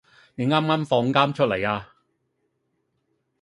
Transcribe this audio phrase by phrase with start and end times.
[0.33, 1.89] 你啱啱放監出嚟呀？